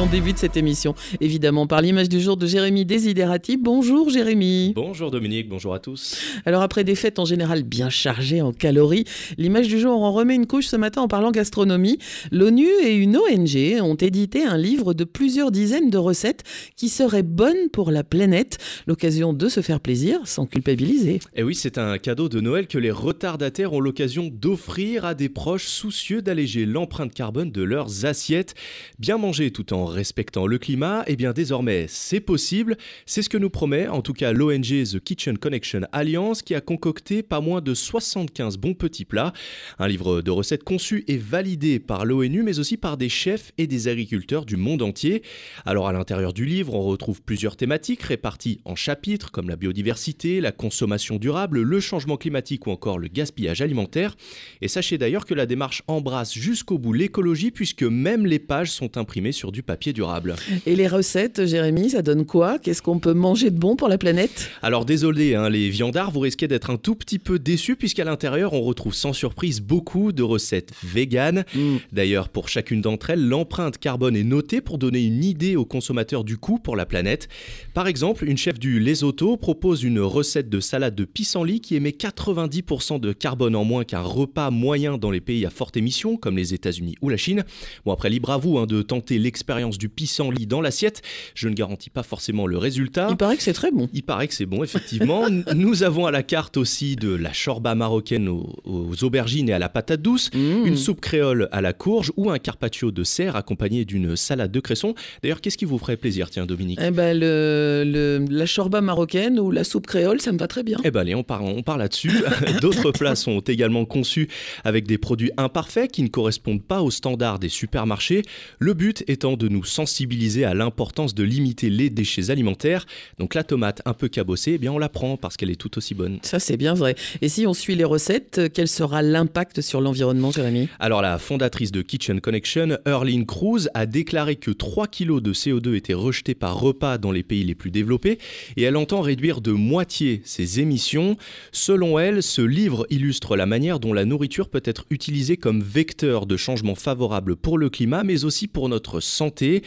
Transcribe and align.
en 0.00 0.06
début 0.06 0.32
de 0.32 0.38
cette 0.38 0.56
émission, 0.56 0.94
évidemment, 1.20 1.66
par 1.66 1.82
l'image 1.82 2.08
du 2.08 2.18
jour 2.18 2.38
de 2.38 2.46
Jérémy 2.46 2.86
Desiderati. 2.86 3.58
Bonjour 3.58 4.08
Jérémy. 4.08 4.72
Bonjour 4.74 5.10
Dominique, 5.10 5.50
bonjour 5.50 5.74
à 5.74 5.80
tous. 5.80 6.18
Alors 6.46 6.62
après 6.62 6.82
des 6.82 6.94
fêtes 6.94 7.18
en 7.18 7.26
général 7.26 7.62
bien 7.62 7.90
chargées 7.90 8.40
en 8.40 8.52
calories, 8.52 9.04
l'image 9.36 9.68
du 9.68 9.78
jour 9.78 10.02
en 10.02 10.12
remet 10.12 10.34
une 10.34 10.46
couche 10.46 10.66
ce 10.66 10.76
matin 10.76 11.02
en 11.02 11.08
parlant 11.08 11.30
gastronomie. 11.30 11.98
L'ONU 12.30 12.66
et 12.82 12.94
une 12.94 13.18
ONG 13.18 13.82
ont 13.82 13.94
édité 13.94 14.44
un 14.44 14.56
livre 14.56 14.94
de 14.94 15.04
plusieurs 15.04 15.50
dizaines 15.50 15.90
de 15.90 15.98
recettes 15.98 16.42
qui 16.74 16.88
seraient 16.88 17.22
bonnes 17.22 17.68
pour 17.70 17.90
la 17.90 18.02
planète. 18.02 18.56
L'occasion 18.86 19.34
de 19.34 19.48
se 19.48 19.60
faire 19.60 19.80
plaisir 19.80 20.20
sans 20.24 20.46
culpabiliser. 20.46 21.16
Et 21.16 21.20
eh 21.36 21.42
oui, 21.42 21.54
c'est 21.54 21.76
un 21.76 21.98
cadeau 21.98 22.30
de 22.30 22.40
Noël 22.40 22.66
que 22.66 22.78
les 22.78 22.90
retardataires 22.90 23.74
ont 23.74 23.80
l'occasion 23.80 24.30
d'offrir 24.32 25.04
à 25.04 25.14
des 25.14 25.28
proches 25.28 25.66
soucieux 25.66 26.22
d'alléger 26.22 26.64
l'empreinte 26.64 27.12
carbone 27.12 27.52
de 27.52 27.62
leurs 27.62 28.06
assiettes. 28.06 28.54
Bien 28.98 29.18
manger 29.18 29.50
tout 29.50 29.74
en 29.74 29.81
en 29.82 29.86
respectant 29.86 30.46
le 30.46 30.58
climat, 30.58 31.02
eh 31.08 31.16
bien 31.16 31.32
désormais 31.32 31.86
c'est 31.88 32.20
possible. 32.20 32.76
C'est 33.04 33.22
ce 33.22 33.28
que 33.28 33.36
nous 33.36 33.50
promet 33.50 33.88
en 33.88 34.00
tout 34.00 34.12
cas 34.12 34.32
l'ONG 34.32 34.84
The 34.84 35.00
Kitchen 35.00 35.38
Connection 35.38 35.80
Alliance 35.90 36.42
qui 36.42 36.54
a 36.54 36.60
concocté 36.60 37.24
pas 37.24 37.40
moins 37.40 37.60
de 37.60 37.74
75 37.74 38.58
bons 38.58 38.74
petits 38.74 39.04
plats. 39.04 39.32
Un 39.80 39.88
livre 39.88 40.22
de 40.22 40.30
recettes 40.30 40.62
conçu 40.62 41.04
et 41.08 41.16
validé 41.16 41.80
par 41.80 42.04
l'ONU 42.04 42.44
mais 42.44 42.60
aussi 42.60 42.76
par 42.76 42.96
des 42.96 43.08
chefs 43.08 43.50
et 43.58 43.66
des 43.66 43.88
agriculteurs 43.88 44.46
du 44.46 44.56
monde 44.56 44.82
entier. 44.82 45.22
Alors 45.66 45.88
à 45.88 45.92
l'intérieur 45.92 46.32
du 46.32 46.44
livre 46.44 46.74
on 46.74 46.82
retrouve 46.82 47.20
plusieurs 47.20 47.56
thématiques 47.56 48.02
réparties 48.02 48.60
en 48.64 48.76
chapitres 48.76 49.32
comme 49.32 49.48
la 49.48 49.56
biodiversité, 49.56 50.40
la 50.40 50.52
consommation 50.52 51.16
durable, 51.16 51.60
le 51.60 51.80
changement 51.80 52.16
climatique 52.16 52.68
ou 52.68 52.70
encore 52.70 53.00
le 53.00 53.08
gaspillage 53.08 53.62
alimentaire. 53.62 54.14
Et 54.60 54.68
sachez 54.68 54.96
d'ailleurs 54.96 55.26
que 55.26 55.34
la 55.34 55.46
démarche 55.46 55.82
embrasse 55.88 56.34
jusqu'au 56.34 56.78
bout 56.78 56.92
l'écologie 56.92 57.50
puisque 57.50 57.82
même 57.82 58.26
les 58.26 58.38
pages 58.38 58.70
sont 58.70 58.96
imprimées 58.96 59.32
sur 59.32 59.50
du 59.50 59.64
papier 59.64 59.71
papier 59.72 59.94
durable. 59.94 60.36
Et 60.66 60.76
les 60.76 60.86
recettes, 60.86 61.46
Jérémy, 61.46 61.88
ça 61.88 62.02
donne 62.02 62.26
quoi? 62.26 62.58
Qu'est-ce 62.58 62.82
qu'on 62.82 62.98
peut 62.98 63.14
manger 63.14 63.48
de 63.48 63.58
bon 63.58 63.74
pour 63.74 63.88
la 63.88 63.96
planète? 63.96 64.50
Alors 64.60 64.84
désolé, 64.84 65.34
hein, 65.34 65.48
les 65.48 65.70
viandards, 65.70 66.10
vous 66.10 66.20
risquez 66.20 66.46
d'être 66.46 66.68
un 66.68 66.76
tout 66.76 66.94
petit 66.94 67.18
peu 67.18 67.38
déçus 67.38 67.74
puisqu'à 67.74 68.04
l'intérieur, 68.04 68.52
on 68.52 68.60
retrouve 68.60 68.92
sans 68.92 69.14
surprise 69.14 69.62
beaucoup 69.62 70.12
de 70.12 70.22
recettes 70.22 70.72
véganes. 70.84 71.46
Mm. 71.54 71.76
D'ailleurs, 71.90 72.28
pour 72.28 72.50
chacune 72.50 72.82
d'entre 72.82 73.08
elles, 73.08 73.26
l'empreinte 73.26 73.78
carbone 73.78 74.14
est 74.14 74.24
notée 74.24 74.60
pour 74.60 74.76
donner 74.76 75.02
une 75.02 75.24
idée 75.24 75.56
aux 75.56 75.64
consommateurs 75.64 76.22
du 76.22 76.36
coût 76.36 76.58
pour 76.58 76.76
la 76.76 76.84
planète. 76.84 77.30
Par 77.72 77.86
exemple, 77.86 78.28
une 78.28 78.36
chef 78.36 78.58
du 78.58 78.78
Lesotho 78.78 79.38
propose 79.38 79.84
une 79.84 80.00
recette 80.00 80.50
de 80.50 80.60
salade 80.60 80.94
de 80.94 81.06
pissenlit 81.06 81.62
qui 81.62 81.76
émet 81.76 81.92
90% 81.92 83.00
de 83.00 83.14
carbone 83.14 83.56
en 83.56 83.64
moins 83.64 83.84
qu'un 83.84 84.02
repas 84.02 84.50
moyen 84.50 84.98
dans 84.98 85.10
les 85.10 85.22
pays 85.22 85.46
à 85.46 85.50
forte 85.50 85.78
émission, 85.78 86.18
comme 86.18 86.36
les 86.36 86.52
États-Unis 86.52 86.96
ou 87.00 87.08
la 87.08 87.16
Chine. 87.16 87.46
Bon, 87.86 87.92
après, 87.92 88.10
libre 88.10 88.32
à 88.32 88.36
vous 88.36 88.58
hein, 88.58 88.66
de 88.66 88.82
tenter 88.82 89.18
l'expérience 89.18 89.61
du 89.70 89.88
pissenlit 89.88 90.46
dans 90.46 90.60
l'assiette. 90.60 91.02
Je 91.34 91.48
ne 91.48 91.54
garantis 91.54 91.90
pas 91.90 92.02
forcément 92.02 92.46
le 92.46 92.58
résultat. 92.58 93.08
Il 93.10 93.16
paraît 93.16 93.36
que 93.36 93.42
c'est 93.42 93.52
très 93.52 93.70
bon. 93.70 93.88
Il 93.92 94.02
paraît 94.02 94.28
que 94.28 94.34
c'est 94.34 94.46
bon, 94.46 94.62
effectivement. 94.62 95.26
Nous 95.54 95.82
avons 95.82 96.06
à 96.06 96.10
la 96.10 96.22
carte 96.22 96.56
aussi 96.56 96.96
de 96.96 97.14
la 97.14 97.30
chorba 97.32 97.74
marocaine 97.74 98.28
aux, 98.28 99.04
aubergines 99.04 99.48
et 99.48 99.52
à 99.52 99.58
la 99.58 99.68
patate 99.68 100.02
douce, 100.02 100.30
mmh. 100.34 100.66
une 100.66 100.76
soupe 100.76 101.00
créole 101.00 101.48
à 101.52 101.60
la 101.60 101.72
courge 101.72 102.12
ou 102.16 102.30
un 102.30 102.38
carpaccio 102.38 102.90
de 102.90 103.04
serre 103.04 103.36
accompagné 103.36 103.84
d'une 103.84 104.16
salade 104.16 104.52
de 104.52 104.60
cresson. 104.60 104.94
D'ailleurs, 105.22 105.40
qu'est-ce 105.40 105.58
qui 105.58 105.64
vous 105.64 105.78
ferait 105.78 105.96
plaisir, 105.96 106.30
tiens, 106.30 106.46
Dominique? 106.46 106.78
Eh 106.82 106.90
ben, 106.90 107.18
le, 107.18 108.24
la 108.30 108.46
chorba 108.46 108.80
marocaine 108.80 109.38
ou 109.38 109.50
la 109.50 109.64
soupe 109.64 109.86
créole, 109.86 110.20
ça 110.20 110.32
me 110.32 110.38
va 110.38 110.48
très 110.48 110.62
bien. 110.62 110.78
Eh 110.84 110.90
ben, 110.90 111.00
allez, 111.00 111.14
on 111.14 111.22
part, 111.22 111.44
on 111.44 111.62
part 111.62 111.78
là-dessus. 111.78 112.12
D'autres 112.60 112.92
plats 112.92 113.16
sont 113.16 113.40
également 113.40 113.84
conçus 113.84 114.28
avec 114.64 114.86
des 114.86 114.98
produits 114.98 115.30
imparfaits 115.36 115.90
qui 115.90 116.02
ne 116.02 116.08
correspondent 116.08 116.62
pas 116.62 116.82
aux 116.82 116.90
standards 116.90 117.38
des 117.38 117.48
supermarchés. 117.48 118.22
Le 118.58 118.74
but 118.74 119.04
étant 119.08 119.36
de 119.36 119.48
nous 119.52 119.64
sensibiliser 119.64 120.44
à 120.44 120.54
l'importance 120.54 121.14
de 121.14 121.22
limiter 121.22 121.70
les 121.70 121.90
déchets 121.90 122.30
alimentaires. 122.30 122.86
Donc 123.18 123.34
la 123.34 123.44
tomate 123.44 123.82
un 123.84 123.94
peu 123.94 124.08
cabossée, 124.08 124.52
eh 124.54 124.58
bien 124.58 124.72
on 124.72 124.78
la 124.78 124.88
prend 124.88 125.16
parce 125.16 125.36
qu'elle 125.36 125.50
est 125.50 125.56
tout 125.56 125.78
aussi 125.78 125.94
bonne. 125.94 126.18
Ça 126.22 126.40
c'est 126.40 126.56
bien 126.56 126.74
vrai. 126.74 126.96
Et 127.20 127.28
si 127.28 127.46
on 127.46 127.54
suit 127.54 127.74
les 127.74 127.84
recettes, 127.84 128.40
quel 128.52 128.68
sera 128.68 129.02
l'impact 129.02 129.60
sur 129.60 129.80
l'environnement, 129.80 130.32
Jérémy? 130.32 130.68
Alors 130.80 131.02
la 131.02 131.18
fondatrice 131.18 131.72
de 131.72 131.82
Kitchen 131.82 132.20
Connection, 132.20 132.78
Erling 132.86 133.26
Cruz, 133.26 133.68
a 133.74 133.86
déclaré 133.86 134.36
que 134.36 134.50
3 134.50 134.88
kg 134.88 135.20
de 135.20 135.32
CO2 135.32 135.74
étaient 135.74 135.94
rejetés 135.94 136.34
par 136.34 136.58
repas 136.58 136.98
dans 136.98 137.12
les 137.12 137.22
pays 137.22 137.44
les 137.44 137.54
plus 137.54 137.70
développés 137.70 138.18
et 138.56 138.62
elle 138.62 138.76
entend 138.76 139.00
réduire 139.00 139.40
de 139.40 139.52
moitié 139.52 140.22
ses 140.24 140.60
émissions. 140.60 141.16
Selon 141.52 141.98
elle, 141.98 142.22
ce 142.22 142.42
livre 142.42 142.86
illustre 142.90 143.36
la 143.36 143.46
manière 143.46 143.80
dont 143.80 143.92
la 143.92 144.04
nourriture 144.04 144.48
peut 144.48 144.62
être 144.64 144.86
utilisée 144.90 145.36
comme 145.36 145.62
vecteur 145.62 146.26
de 146.26 146.36
changement 146.36 146.74
favorable 146.74 147.36
pour 147.36 147.58
le 147.58 147.70
climat 147.70 148.02
mais 148.04 148.24
aussi 148.24 148.48
pour 148.48 148.68
notre 148.68 149.00
et 149.40 149.62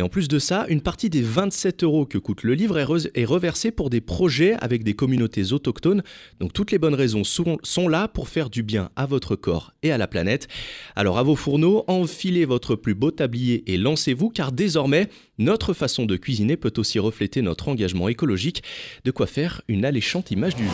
en 0.00 0.08
plus 0.08 0.28
de 0.28 0.38
ça, 0.38 0.64
une 0.68 0.80
partie 0.80 1.10
des 1.10 1.20
27 1.20 1.84
euros 1.84 2.06
que 2.06 2.18
coûte 2.18 2.42
le 2.42 2.54
livre 2.54 2.78
est 2.78 3.24
reversée 3.24 3.70
pour 3.70 3.90
des 3.90 4.00
projets 4.00 4.54
avec 4.60 4.84
des 4.84 4.94
communautés 4.94 5.52
autochtones. 5.52 6.02
Donc 6.38 6.52
toutes 6.52 6.70
les 6.70 6.78
bonnes 6.78 6.94
raisons 6.94 7.22
sont 7.24 7.88
là 7.88 8.08
pour 8.08 8.28
faire 8.28 8.50
du 8.50 8.62
bien 8.62 8.90
à 8.96 9.06
votre 9.06 9.36
corps 9.36 9.72
et 9.82 9.92
à 9.92 9.98
la 9.98 10.06
planète. 10.06 10.48
Alors 10.96 11.18
à 11.18 11.22
vos 11.22 11.36
fourneaux, 11.36 11.84
enfilez 11.88 12.44
votre 12.44 12.76
plus 12.76 12.94
beau 12.94 13.10
tablier 13.10 13.70
et 13.70 13.76
lancez-vous 13.76 14.30
car 14.30 14.52
désormais, 14.52 15.08
notre 15.38 15.72
façon 15.72 16.06
de 16.06 16.16
cuisiner 16.16 16.56
peut 16.56 16.72
aussi 16.76 16.98
refléter 16.98 17.42
notre 17.42 17.68
engagement 17.68 18.08
écologique. 18.08 18.62
De 19.04 19.10
quoi 19.10 19.26
faire 19.26 19.62
une 19.68 19.84
alléchante 19.84 20.30
image 20.30 20.56
du 20.56 20.64
jour. 20.64 20.72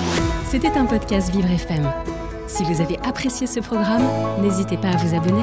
C'était 0.49 0.69
un 0.69 0.87
podcast 0.87 1.33
Vivre 1.33 1.51
FM. 1.51 1.91
Si 2.47 2.63
vous 2.63 2.81
avez 2.81 2.97
apprécié 2.99 3.47
ce 3.47 3.61
programme, 3.61 4.05
n'hésitez 4.41 4.77
pas 4.77 4.91
à 4.91 4.97
vous 4.97 5.17
abonner. 5.17 5.43